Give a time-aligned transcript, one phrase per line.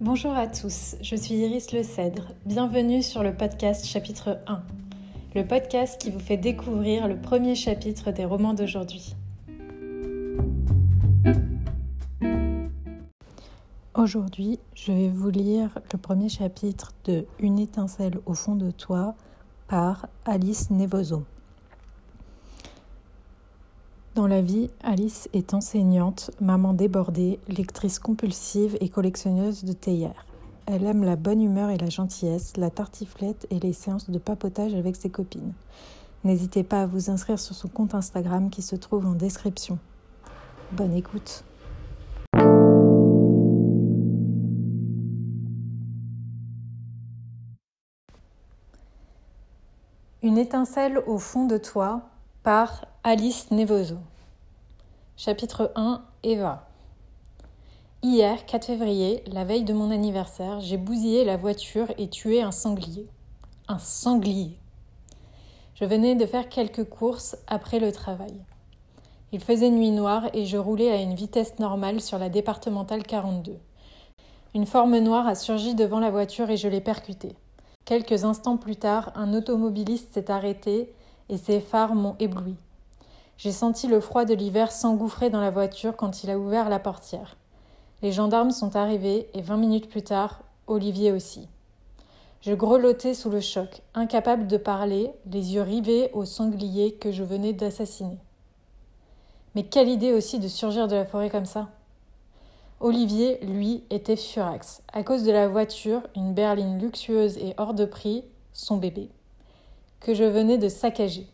[0.00, 2.28] Bonjour à tous, je suis Iris Le Cèdre.
[2.46, 4.62] Bienvenue sur le podcast chapitre 1,
[5.34, 9.16] le podcast qui vous fait découvrir le premier chapitre des romans d'aujourd'hui.
[13.94, 19.16] Aujourd'hui, je vais vous lire le premier chapitre de Une étincelle au fond de toi
[19.66, 21.24] par Alice Nevoso.
[24.18, 30.26] Dans la vie, Alice est enseignante, maman débordée, lectrice compulsive et collectionneuse de théières.
[30.66, 34.74] Elle aime la bonne humeur et la gentillesse, la tartiflette et les séances de papotage
[34.74, 35.52] avec ses copines.
[36.24, 39.78] N'hésitez pas à vous inscrire sur son compte Instagram qui se trouve en description.
[40.72, 41.44] Bonne écoute.
[50.24, 52.02] Une étincelle au fond de toi
[52.42, 53.96] par Alice Nevoso.
[55.16, 56.68] Chapitre 1 Eva.
[58.02, 62.50] Hier, 4 février, la veille de mon anniversaire, j'ai bousillé la voiture et tué un
[62.50, 63.06] sanglier.
[63.66, 64.58] Un sanglier.
[65.74, 68.34] Je venais de faire quelques courses après le travail.
[69.32, 73.56] Il faisait nuit noire et je roulais à une vitesse normale sur la départementale 42.
[74.54, 77.36] Une forme noire a surgi devant la voiture et je l'ai percutée.
[77.86, 80.92] Quelques instants plus tard, un automobiliste s'est arrêté
[81.30, 82.56] et ses phares m'ont ébloui.
[83.38, 86.78] J'ai senti le froid de l'hiver s'engouffrer dans la voiture quand il a ouvert la
[86.78, 87.36] portière.
[88.02, 91.48] Les gendarmes sont arrivés et vingt minutes plus tard, Olivier aussi.
[92.40, 97.22] Je grelottais sous le choc, incapable de parler, les yeux rivés au sanglier que je
[97.22, 98.18] venais d'assassiner.
[99.54, 101.68] Mais quelle idée aussi de surgir de la forêt comme ça
[102.80, 107.84] Olivier, lui, était furax, à cause de la voiture, une berline luxueuse et hors de
[107.84, 109.10] prix, son bébé
[110.00, 111.26] que je venais de saccager.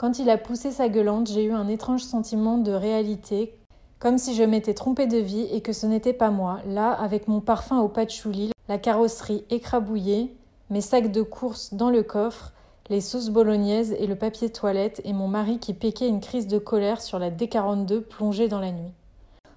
[0.00, 3.54] Quand il a poussé sa gueulante, j'ai eu un étrange sentiment de réalité,
[3.98, 7.28] comme si je m'étais trompée de vie et que ce n'était pas moi, là, avec
[7.28, 10.34] mon parfum au patchouli, la carrosserie écrabouillée,
[10.70, 12.52] mes sacs de course dans le coffre,
[12.88, 16.56] les sauces bolognaises et le papier toilette, et mon mari qui péquait une crise de
[16.56, 18.94] colère sur la D42 plongée dans la nuit.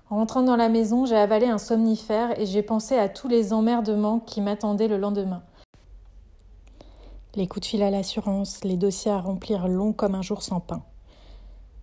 [0.09, 3.53] En rentrant dans la maison, j'ai avalé un somnifère et j'ai pensé à tous les
[3.53, 5.41] emmerdements qui m'attendaient le lendemain
[7.35, 10.59] les coups de fil à l'assurance, les dossiers à remplir longs comme un jour sans
[10.59, 10.83] pain.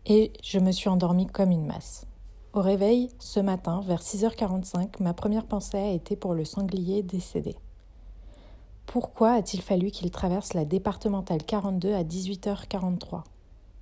[0.06, 2.06] Et je me suis endormie comme une masse.
[2.52, 7.56] Au réveil, ce matin, vers 6h45, ma première pensée a été pour le sanglier décédé.
[8.86, 13.22] Pourquoi a-t-il fallu qu'il traverse la départementale 42 à 18h43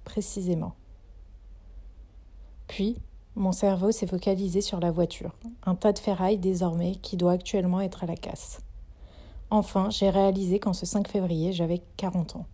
[0.04, 0.74] Précisément?
[2.66, 2.98] Puis,
[3.34, 7.80] mon cerveau s'est focalisé sur la voiture, un tas de ferraille désormais qui doit actuellement
[7.80, 8.60] être à la casse.
[9.50, 12.46] Enfin, j'ai réalisé qu'en ce 5 février, j'avais 40 ans.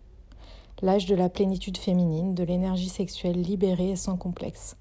[0.81, 4.77] L'âge de la plénitude féminine, de l'énergie sexuelle libérée et sans complexe.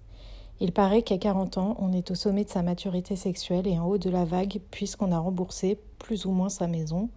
[0.61, 3.87] Il paraît qu'à 40 ans, on est au sommet de sa maturité sexuelle et en
[3.87, 7.09] haut de la vague puisqu'on a remboursé plus ou moins sa maison,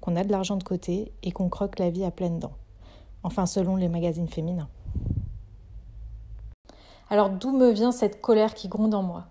[0.00, 2.54] qu'on a de l'argent de côté et qu'on croque la vie à pleines dents.
[3.24, 4.68] Enfin, selon les magazines féminins.
[7.10, 9.26] Alors d'où me vient cette colère qui gronde en moi?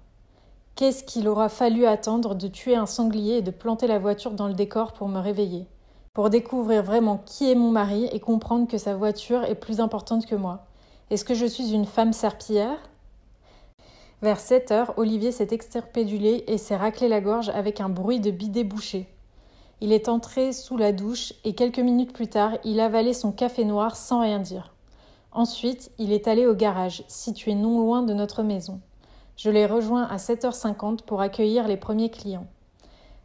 [0.75, 4.47] Qu'est-ce qu'il aura fallu attendre de tuer un sanglier et de planter la voiture dans
[4.47, 5.67] le décor pour me réveiller?
[6.13, 10.25] Pour découvrir vraiment qui est mon mari et comprendre que sa voiture est plus importante
[10.25, 10.65] que moi
[11.11, 12.79] Est-ce que je suis une femme serpillière?
[14.23, 18.31] Vers 7 heures, Olivier s'est exterpédulé et s'est raclé la gorge avec un bruit de
[18.31, 19.07] bidet bouché.
[19.79, 23.63] Il est entré sous la douche et quelques minutes plus tard, il avalait son café
[23.63, 24.73] noir sans rien dire.
[25.31, 28.81] Ensuite, il est allé au garage, situé non loin de notre maison.
[29.35, 32.45] Je l'ai rejoint à 7h50 pour accueillir les premiers clients.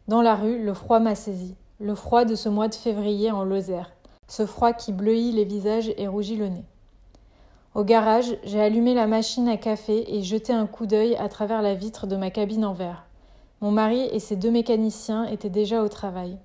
[0.07, 1.55] Dans la rue, le froid m'a saisi.
[1.79, 3.91] Le froid de ce mois de février en Lozère.
[4.27, 6.65] Ce froid qui bleuit les visages et rougit le nez.
[7.75, 11.61] Au garage, j'ai allumé la machine à café et jeté un coup d'œil à travers
[11.61, 13.05] la vitre de ma cabine en verre.
[13.61, 16.37] Mon mari et ses deux mécaniciens étaient déjà au travail.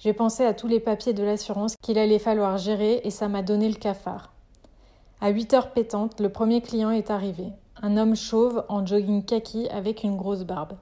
[0.00, 3.42] J'ai pensé à tous les papiers de l'assurance qu'il allait falloir gérer et ça m'a
[3.42, 4.32] donné le cafard.
[5.20, 9.68] À 8 heures pétantes, le premier client est arrivé un homme chauve en jogging kaki
[9.68, 10.74] avec une grosse barbe.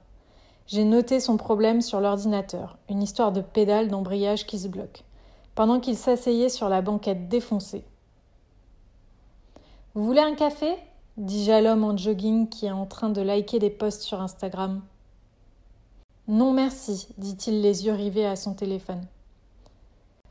[0.67, 5.03] J'ai noté son problème sur l'ordinateur, une histoire de pédale d'embrayage qui se bloque,
[5.55, 7.83] pendant qu'il s'asseyait sur la banquette défoncée.
[9.95, 10.75] Vous voulez un café?
[11.17, 14.81] dis-je à l'homme en jogging qui est en train de liker des posts sur Instagram.
[16.27, 19.01] Non merci, dit-il les yeux rivés à son téléphone.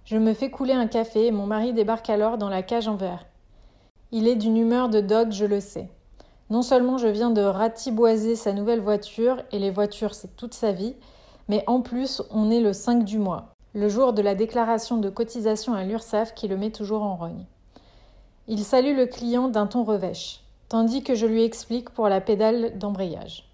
[0.05, 2.95] Je me fais couler un café et mon mari débarque alors dans la cage en
[2.95, 3.27] verre.
[4.13, 5.91] Il est d'une humeur de dog, je le sais.
[6.51, 10.73] Non seulement je viens de ratiboiser sa nouvelle voiture, et les voitures c'est toute sa
[10.73, 10.95] vie,
[11.49, 15.11] mais en plus on est le 5 du mois, le jour de la déclaration de
[15.11, 17.45] cotisation à l'URSSAF qui le met toujours en rogne.
[18.49, 22.77] Il salue le client d'un ton revêche, tandis que je lui explique pour la pédale
[22.79, 23.49] d'embrayage.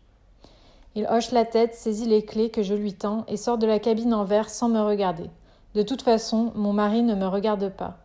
[0.94, 3.78] Il hoche la tête, saisit les clés que je lui tends et sort de la
[3.78, 5.28] cabine en verre sans me regarder.
[5.74, 7.98] De toute façon, mon mari ne me regarde pas.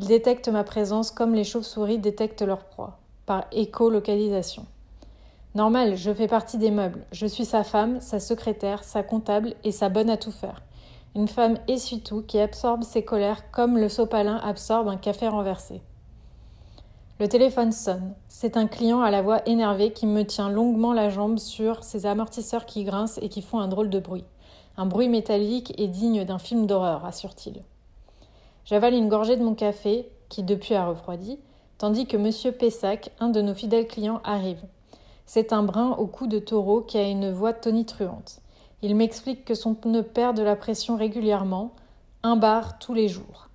[0.00, 2.98] Il détecte ma présence comme les chauves-souris détectent leur proie,
[3.32, 4.66] par écolocalisation.
[5.54, 7.06] Normal, je fais partie des meubles.
[7.12, 10.60] Je suis sa femme, sa secrétaire, sa comptable et sa bonne à tout faire.
[11.14, 15.80] Une femme essuie-tout qui absorbe ses colères comme le sopalin absorbe un café renversé.
[17.20, 18.12] Le téléphone sonne.
[18.28, 22.04] C'est un client à la voix énervée qui me tient longuement la jambe sur ses
[22.04, 24.26] amortisseurs qui grincent et qui font un drôle de bruit.
[24.76, 27.62] Un bruit métallique et digne d'un film d'horreur, assure-t-il.
[28.66, 31.38] J'avale une gorgée de mon café, qui depuis a refroidi,
[31.82, 32.52] tandis que M.
[32.52, 34.62] Pessac, un de nos fidèles clients, arrive.
[35.26, 38.38] C'est un brun au cou de taureau qui a une voix tonitruante.
[38.82, 41.72] Il m'explique que son pneu perd de la pression régulièrement,
[42.22, 43.48] un bar tous les jours.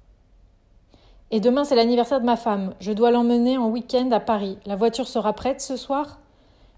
[1.31, 2.73] Et demain, c'est l'anniversaire de ma femme.
[2.81, 4.57] Je dois l'emmener en week-end à Paris.
[4.65, 6.19] La voiture sera prête ce soir?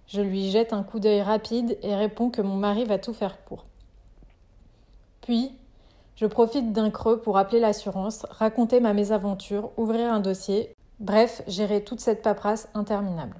[0.05, 3.37] Je lui jette un coup d'œil rapide et réponds que mon mari va tout faire
[3.37, 3.65] pour.
[5.21, 5.51] Puis,
[6.15, 11.83] je profite d'un creux pour appeler l'assurance, raconter ma mésaventure, ouvrir un dossier, bref, gérer
[11.83, 13.37] toute cette paperasse interminable.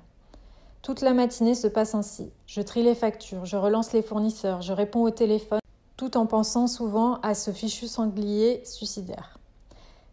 [0.82, 2.32] Toute la matinée se passe ainsi.
[2.48, 5.60] Je trie les factures, je relance les fournisseurs, je réponds au téléphone,
[5.98, 9.38] tout en pensant souvent à ce fichu sanglier suicidaire.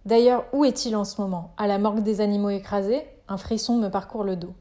[0.04, 1.52] D'ailleurs, où est-il en ce moment?
[1.56, 3.06] À la morgue des animaux écrasés?
[3.28, 4.54] Un frisson me parcourt le dos.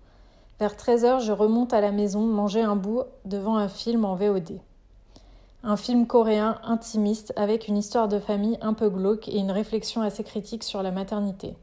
[0.59, 4.15] Vers 13 heures, je remonte à la maison manger un bout devant un film en
[4.15, 4.59] VOD.
[5.63, 10.01] Un film coréen intimiste avec une histoire de famille un peu glauque et une réflexion
[10.01, 11.55] assez critique sur la maternité.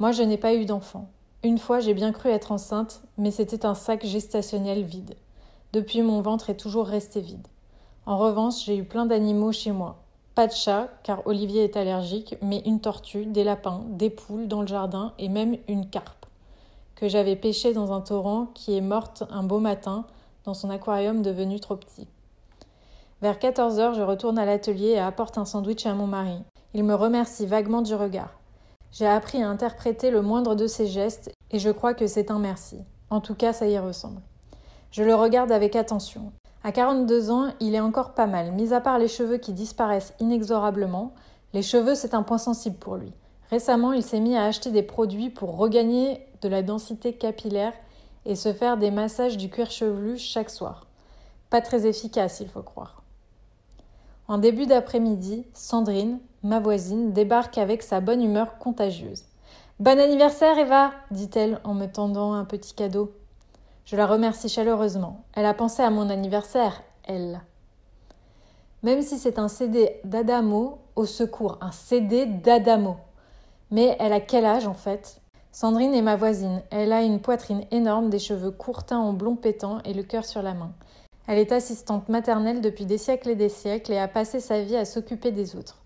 [0.00, 1.10] Moi, je n'ai pas eu d'enfant.
[1.44, 5.14] Une fois, j'ai bien cru être enceinte, mais c'était un sac gestationnel vide.
[5.74, 7.46] Depuis, mon ventre est toujours resté vide.
[8.06, 9.98] En revanche, j'ai eu plein d'animaux chez moi.
[10.34, 14.62] Pas de chat, car Olivier est allergique, mais une tortue, des lapins, des poules dans
[14.62, 16.24] le jardin et même une carpe,
[16.94, 20.06] que j'avais pêchée dans un torrent qui est morte un beau matin
[20.44, 22.08] dans son aquarium devenu trop petit.
[23.20, 26.38] Vers 14 heures, je retourne à l'atelier et apporte un sandwich à mon mari.
[26.72, 28.39] Il me remercie vaguement du regard.
[28.92, 32.38] J'ai appris à interpréter le moindre de ses gestes et je crois que c'est un
[32.38, 32.78] merci.
[33.08, 34.20] En tout cas, ça y ressemble.
[34.90, 36.32] Je le regarde avec attention.
[36.64, 40.14] À 42 ans, il est encore pas mal, mis à part les cheveux qui disparaissent
[40.20, 41.14] inexorablement.
[41.54, 43.12] Les cheveux, c'est un point sensible pour lui.
[43.50, 47.72] Récemment, il s'est mis à acheter des produits pour regagner de la densité capillaire
[48.26, 50.86] et se faire des massages du cuir chevelu chaque soir.
[51.48, 53.02] Pas très efficace, il faut croire.
[54.28, 59.24] En début d'après-midi, Sandrine, ma voisine, débarque avec sa bonne humeur contagieuse.
[59.78, 63.12] Bon anniversaire, Eva dit-elle en me tendant un petit cadeau.
[63.84, 65.24] Je la remercie chaleureusement.
[65.34, 67.40] Elle a pensé à mon anniversaire, elle.
[68.82, 72.96] Même si c'est un CD d'Adamo, au secours, un CD d'Adamo.
[73.70, 75.20] Mais elle a quel âge en fait?
[75.52, 76.62] Sandrine est ma voisine.
[76.70, 80.24] Elle a une poitrine énorme, des cheveux courts teints en blond pétant et le cœur
[80.24, 80.72] sur la main.
[81.26, 84.76] Elle est assistante maternelle depuis des siècles et des siècles et a passé sa vie
[84.76, 85.80] à s'occuper des autres.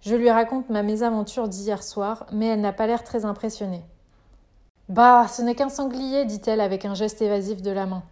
[0.00, 3.84] Je lui raconte ma mésaventure d'hier soir, mais elle n'a pas l'air très impressionnée.
[4.88, 8.02] Bah, ce n'est qu'un sanglier, dit-elle avec un geste évasif de la main.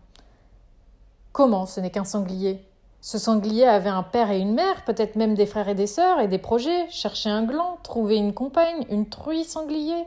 [1.33, 2.63] Comment ce n'est qu'un sanglier?
[3.01, 6.19] Ce sanglier avait un père et une mère, peut-être même des frères et des sœurs,
[6.19, 10.05] et des projets, chercher un gland, trouver une compagne, une truie sanglier.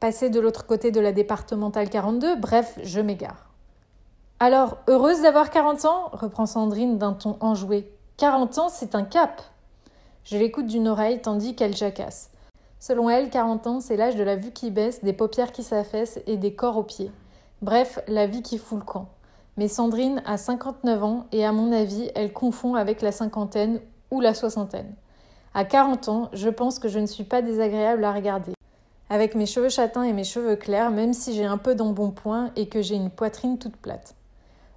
[0.00, 3.50] Passer de l'autre côté de la départementale 42, bref, je m'égare.
[4.40, 7.92] Alors, heureuse d'avoir 40 ans reprend Sandrine d'un ton enjoué.
[8.16, 9.42] 40 ans, c'est un cap.
[10.30, 12.30] Je l'écoute d'une oreille tandis qu'elle jacasse.
[12.78, 16.20] Selon elle, 40 ans, c'est l'âge de la vue qui baisse, des paupières qui s'affaissent
[16.26, 17.10] et des corps aux pieds.
[17.62, 19.08] Bref, la vie qui fout le camp.
[19.56, 23.80] Mais Sandrine a 59 ans et à mon avis, elle confond avec la cinquantaine
[24.10, 24.94] ou la soixantaine.
[25.54, 28.52] À 40 ans, je pense que je ne suis pas désagréable à regarder.
[29.08, 32.68] Avec mes cheveux châtains et mes cheveux clairs, même si j'ai un peu d'embonpoint et
[32.68, 34.14] que j'ai une poitrine toute plate.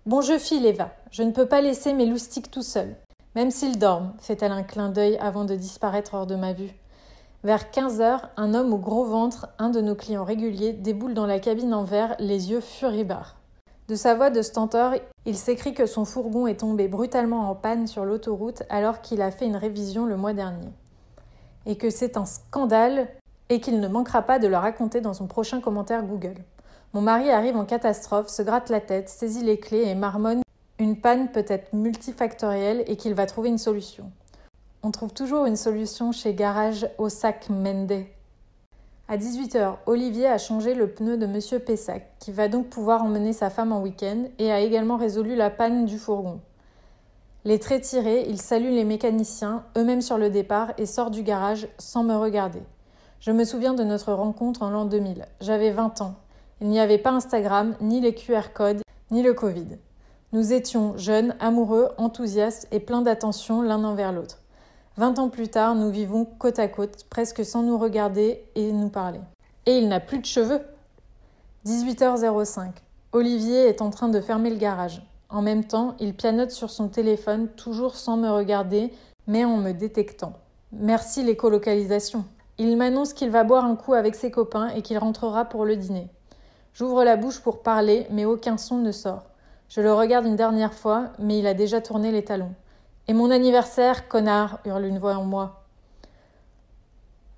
[0.05, 0.91] Bon, je file, Eva.
[1.11, 2.95] Je ne peux pas laisser mes loustiques tout seuls.
[3.35, 6.73] Même s'ils dorment, fait-elle un clin d'œil avant de disparaître hors de ma vue.
[7.43, 11.25] Vers 15 heures, un homme au gros ventre, un de nos clients réguliers, déboule dans
[11.25, 13.37] la cabine en verre, les yeux furibars.
[13.87, 14.93] De sa voix de stentor,
[15.25, 19.31] il s'écrit que son fourgon est tombé brutalement en panne sur l'autoroute alors qu'il a
[19.31, 20.69] fait une révision le mois dernier.
[21.65, 23.07] Et que c'est un scandale
[23.49, 26.43] et qu'il ne manquera pas de le raconter dans son prochain commentaire Google.
[26.93, 30.41] Mon mari arrive en catastrophe, se gratte la tête, saisit les clés et marmonne
[30.81, 34.11] une panne peut être multifactorielle et qu'il va trouver une solution.
[34.81, 38.05] On trouve toujours une solution chez Garage Ossac Mende.
[39.07, 43.31] À 18h, Olivier a changé le pneu de Monsieur Pessac, qui va donc pouvoir emmener
[43.31, 46.39] sa femme en week-end, et a également résolu la panne du fourgon.
[47.45, 51.67] Les traits tirés, il salue les mécaniciens, eux-mêmes sur le départ, et sort du garage
[51.77, 52.63] sans me regarder.
[53.19, 55.27] Je me souviens de notre rencontre en l'an 2000.
[55.41, 56.15] J'avais 20 ans.
[56.59, 59.77] Il n'y avait pas Instagram, ni les QR codes, ni le Covid.
[60.33, 64.39] Nous étions jeunes, amoureux, enthousiastes et pleins d'attention l'un envers l'autre.
[64.95, 68.87] Vingt ans plus tard, nous vivons côte à côte, presque sans nous regarder et nous
[68.87, 69.19] parler.
[69.65, 70.61] Et il n'a plus de cheveux
[71.65, 72.69] 18h05.
[73.11, 75.05] Olivier est en train de fermer le garage.
[75.29, 78.93] En même temps, il pianote sur son téléphone, toujours sans me regarder,
[79.27, 80.33] mais en me détectant.
[80.71, 82.23] Merci l'écolocalisation.
[82.57, 85.75] Il m'annonce qu'il va boire un coup avec ses copains et qu'il rentrera pour le
[85.75, 86.07] dîner.
[86.73, 89.23] J'ouvre la bouche pour parler, mais aucun son ne sort.
[89.71, 92.53] Je le regarde une dernière fois, mais il a déjà tourné les talons.
[93.07, 95.63] Et mon anniversaire, connard hurle une voix en moi.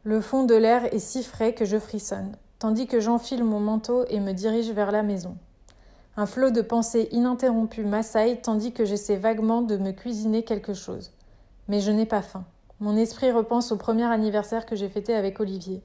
[0.04, 4.06] Le fond de l'air est si frais que je frissonne, tandis que j'enfile mon manteau
[4.08, 5.38] et me dirige vers la maison.
[6.18, 11.12] Un flot de pensées ininterrompues m'assaille tandis que j'essaie vaguement de me cuisiner quelque chose.
[11.68, 12.46] Mais je n'ai pas faim.
[12.80, 15.84] Mon esprit repense au premier anniversaire que j'ai fêté avec Olivier.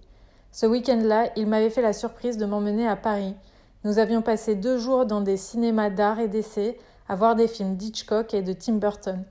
[0.52, 3.34] Ce week-end-là, il m'avait fait la surprise de m'emmener à Paris.
[3.88, 6.76] Nous avions passé deux jours dans des cinémas d'art et d'essai
[7.08, 9.24] à voir des films d'Hitchcock et de Tim Burton.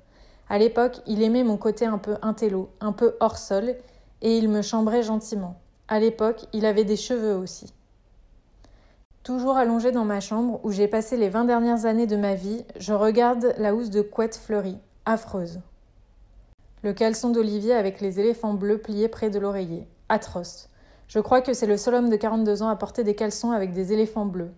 [0.49, 3.75] À l'époque, il aimait mon côté un peu intello, un peu hors sol,
[4.23, 5.59] et il me chambrait gentiment.
[5.87, 7.71] À l'époque, il avait des cheveux aussi.
[9.21, 12.65] Toujours allongé dans ma chambre où j'ai passé les vingt dernières années de ma vie,
[12.79, 15.59] je regarde la housse de couette fleurie, affreuse.
[16.81, 20.67] Le caleçon d'Olivier avec les éléphants bleus pliés près de l'oreiller, atroce.
[21.07, 23.71] Je crois que c'est le seul homme de 42 ans à porter des caleçons avec
[23.71, 24.51] des éléphants bleus.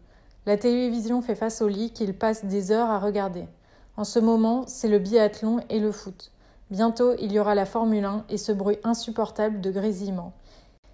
[0.48, 3.46] La télévision fait face au lit qu'il passe des heures à regarder.
[3.98, 6.32] En ce moment, c'est le biathlon et le foot.
[6.72, 10.34] Bientôt, il y aura la Formule 1 et ce bruit insupportable de grésillement.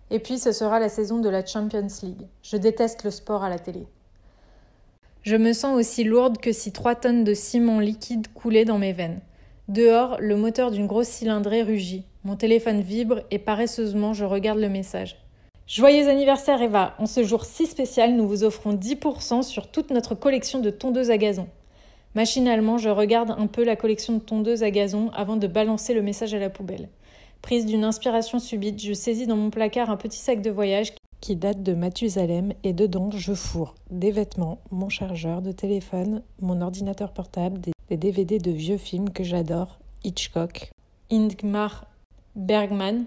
[0.10, 2.28] Et puis ce sera la saison de la Champions League.
[2.44, 3.88] Je déteste le sport à la télé.
[5.22, 8.94] Je me sens aussi lourde que si trois tonnes de ciment liquide coulaient dans mes
[8.94, 9.22] veines.
[9.70, 12.06] Dehors, le moteur d'une grosse cylindrée rugit.
[12.24, 15.25] Mon téléphone vibre et paresseusement je regarde le message.
[15.68, 20.14] Joyeux anniversaire Eva En ce jour si spécial, nous vous offrons 10% sur toute notre
[20.14, 21.48] collection de tondeuses à gazon.
[22.14, 26.04] Machinalement, je regarde un peu la collection de tondeuses à gazon avant de balancer le
[26.04, 26.88] message à la poubelle.
[27.42, 31.36] Prise d'une inspiration subite, je saisis dans mon placard un petit sac de voyage qui
[31.36, 37.12] date de Mathusalem et dedans je fourre des vêtements, mon chargeur de téléphone, mon ordinateur
[37.12, 40.70] portable, des DVD de vieux films que j'adore, Hitchcock,
[41.12, 41.86] Ingmar
[42.36, 43.06] Bergman,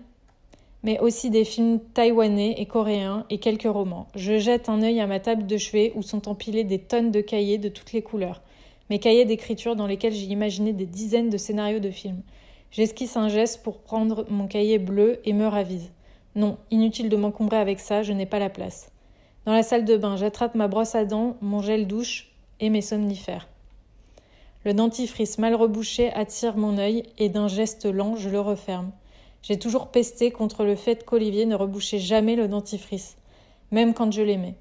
[0.88, 4.09] mais aussi des films taïwanais et coréens et quelques romans.
[4.14, 7.21] Je jette un œil à ma table de chevet où sont empilés des tonnes de
[7.21, 8.40] cahiers de toutes les couleurs,
[8.88, 12.23] mes cahiers d'écriture dans lesquels j'ai imaginé des dizaines de scénarios de films.
[12.71, 15.92] J'esquisse un geste pour prendre mon cahier bleu et me ravise.
[16.35, 18.90] Non, inutile de m'encombrer avec ça, je n'ai pas la place.
[19.45, 22.30] Dans la salle de bain, j'attrape ma brosse à dents, mon gel douche
[22.61, 23.47] et mes somnifères.
[24.64, 28.90] Le dentifrice mal rebouché attire mon œil et d'un geste lent, je le referme.
[29.42, 33.16] J'ai toujours pesté contre le fait qu'Olivier ne rebouchait jamais le dentifrice,
[33.71, 34.54] même quand je l'aimais.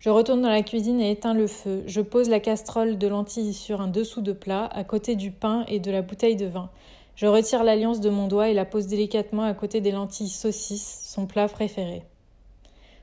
[0.00, 1.82] Je retourne dans la cuisine et éteins le feu.
[1.86, 5.64] Je pose la casserole de lentilles sur un dessous de plat, à côté du pain
[5.66, 6.70] et de la bouteille de vin.
[7.16, 11.04] Je retire l'alliance de mon doigt et la pose délicatement à côté des lentilles saucisses,
[11.04, 12.04] son plat préféré.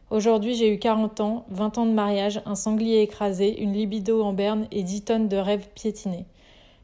[0.10, 4.32] Aujourd'hui, j'ai eu 40 ans, 20 ans de mariage, un sanglier écrasé, une libido en
[4.32, 6.26] berne et 10 tonnes de rêves piétinés.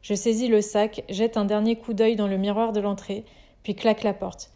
[0.02, 3.24] Je saisis le sac, jette un dernier coup d'œil dans le miroir de l'entrée,
[3.62, 4.52] puis claque la porte.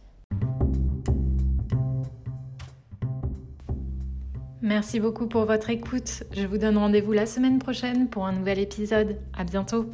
[4.63, 6.25] Merci beaucoup pour votre écoute.
[6.33, 9.17] Je vous donne rendez-vous la semaine prochaine pour un nouvel épisode.
[9.33, 9.87] À bientôt.